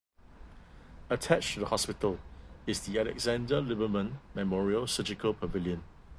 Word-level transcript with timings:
Attached 1.11 1.53
to 1.53 1.59
the 1.59 1.67
hospital 1.67 2.17
is 2.65 2.79
the 2.87 2.97
Alexander 2.99 3.61
Liberman 3.61 4.17
Memorial 4.33 4.87
Surgical 4.87 5.31
Pavilion. 5.35 5.83